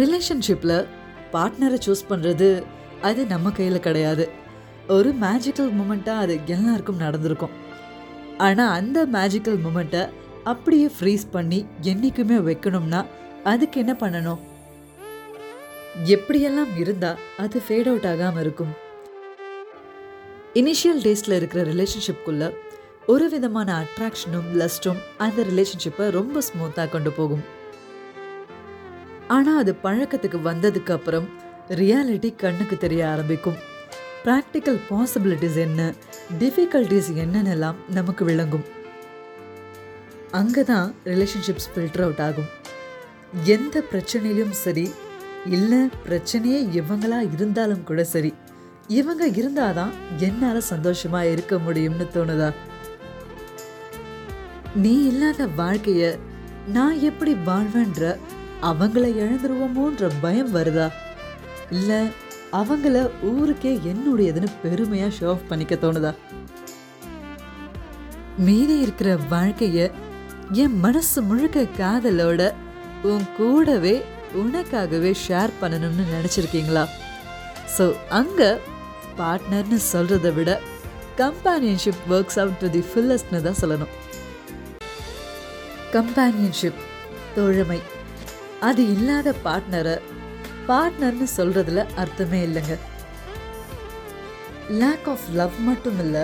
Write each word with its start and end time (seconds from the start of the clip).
ரிலேஷன்ஷிப்பில் 0.00 0.78
பார்ட்னரை 1.32 1.78
சூஸ் 1.86 2.08
பண்ணுறது 2.10 2.48
அது 3.08 3.26
நம்ம 3.26 3.50
கையில் 3.50 3.84
கிடையாது. 3.86 4.24
ஒரு 4.88 5.10
மேஜிக்கல் 5.24 5.72
மூமெண்ட்டாக 5.78 6.22
அது 6.24 6.34
எல்லாருக்கும் 6.46 7.02
நடந்திருக்கும். 7.04 7.54
ஆனால் 8.46 8.74
அந்த 8.78 8.98
மேஜிக்கல் 9.16 9.58
மூமெண்ட்டை 9.64 10.02
அப்படியே 10.44 10.86
ஃப்ரீஸ் 10.96 11.26
பண்ணி 11.30 11.66
என்றைக்குமே 11.80 12.38
வைக்கணும்னா 12.48 13.00
அதுக்கு 13.44 13.80
என்ன 13.80 13.94
பண்ணணும்? 14.00 14.40
எப்படியெல்லாம் 16.14 16.72
இருந்தால் 16.76 17.20
அது 17.36 17.60
ஃபேட் 17.66 17.88
அவுட் 17.88 18.08
ஆகாமல் 18.12 18.40
இருக்கும்? 18.40 18.72
இனிஷியல் 20.60 21.02
டேஸில் 21.06 21.38
இருக்கிற 21.40 21.62
ரிலேஷன்ஷிப்குள்ள 21.72 22.52
ஒரு 23.06 23.26
விதமான 23.28 23.68
அட்ராக்ஷனும் 23.82 24.48
லஸ்ட்டும் 24.60 25.02
அந்த 25.18 25.42
ரிலேஷன்ஷிப்பை 25.50 26.06
ரொம்ப 26.10 26.42
ஸ்மூத்தாக 26.48 26.88
கொண்டு 26.88 27.10
போகும். 27.10 27.44
ஆனால் 29.34 29.60
அது 29.62 29.72
பழக்கத்துக்கு 29.84 30.38
வந்ததுக்கு 30.50 30.92
அப்புறம் 30.96 31.26
ரியாலிட்டி 31.80 32.30
கண்ணுக்கு 32.42 32.76
தெரிய 32.84 33.02
ஆரம்பிக்கும். 33.12 33.58
ப்ராக்டிக்கல் 34.24 34.80
பாசிபிலிட்டிஸ் 34.90 35.58
என்ன 35.66 35.80
டிஃபிகல்ட்டிஸ் 36.40 37.10
என்னென்னலாம் 37.24 37.78
நமக்கு 37.98 38.22
விளங்கும். 38.30 38.66
அங்கே 40.40 40.62
தான் 40.72 40.88
ரிலேஷன்ஷிப்ஸ் 41.12 41.70
ஃபில்டர் 41.72 42.04
அவுட் 42.04 42.22
ஆகும். 42.26 42.50
எந்த 43.54 43.76
பிரச்சனையிலும் 43.92 44.54
சரி 44.64 44.86
இல்லை 45.56 45.80
பிரச்சனையே 46.06 46.58
இவங்களா 46.80 47.18
இருந்தாலும் 47.34 47.84
கூட 47.88 48.02
சரி 48.14 48.32
இவங்க 48.98 49.24
இருந்தாதான் 49.40 49.92
என்னால் 50.26 50.68
சந்தோஷமாக 50.72 51.30
இருக்க 51.34 51.54
முடியும்னு 51.66 52.06
தோணுதா? 52.16 52.50
நீ 54.82 54.94
இல்லாத 55.10 55.46
வாழ்க்கையை 55.60 56.10
நான் 56.76 56.98
எப்படி 57.10 57.32
வாழ்வேன்ற 57.48 58.04
அவங்கள 58.70 59.04
இழந்துருவோமோன்ற 59.22 60.10
பயம் 60.20 60.54
வருதா? 60.54 60.86
இல்லை 61.70 62.00
அவங்கள 62.60 63.10
ஊருக்கே 63.22 63.72
என்னுடையதுன்னு 63.90 64.48
பெருமையாக 64.62 65.14
ஷோ 65.18 65.28
ஆஃப் 65.30 65.48
பண்ணிக்க 65.48 65.74
தோணுதா? 65.74 66.12
மீதி 68.36 68.78
இருக்கிற 68.78 69.16
வாழ்க்கையை 69.28 69.90
என் 70.52 70.76
மனசு 70.80 71.22
முழுக்க 71.22 71.66
காதலோட 71.78 72.42
உன் 73.02 73.24
கூடவே 73.36 73.94
உனக்காகவே 74.42 75.12
ஷேர் 75.28 75.58
பண்ணணும்னு 75.60 76.04
நினச்சிருக்கீங்களா? 76.14 76.84
ஸோ 77.78 77.84
அங்கே 78.08 78.50
பார்ட்னர்னு 79.18 79.78
சொல்கிறத 79.92 80.30
விட 80.34 80.60
companionship 81.16 82.04
works 82.10 82.38
out 82.42 82.60
to 82.62 82.70
the 82.70 82.84
ஃபுல்லஸ்ட்னு 82.90 83.42
தான் 83.48 83.60
சொல்லணும். 83.62 83.92
கம்பானியன்ஷிப் 85.92 86.80
தோழமை 87.34 87.80
அது 88.68 88.82
இல்லாத 88.92 89.28
பார்ட்னரை 89.44 89.94
பார்ட்னர்னு 90.68 91.26
சொல்கிறதுல 91.36 91.80
அர்த்தமே 92.02 92.40
இல்லைங்க. 92.46 92.74
லேக் 94.80 95.08
ஆஃப் 95.08 95.26
லவ் 95.34 95.56
மட்டும் 95.60 95.98
இல்லை 95.98 96.22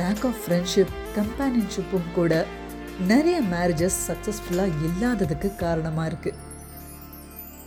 லேக் 0.00 0.24
ஆஃப் 0.26 0.40
ஃப்ரெண்ட்ஷிப் 0.42 0.94
கம்பேனியன்ஷிப்பும் 1.16 2.08
கூட 2.14 2.32
நிறைய 3.06 3.38
மேரேஜஸ் 3.52 3.98
சக்ஸஸ்ஃபுல்லாக 4.08 4.78
இல்லாததுக்கு 4.88 5.56
காரணமாக 5.56 6.08
இருக்குது 6.10 6.38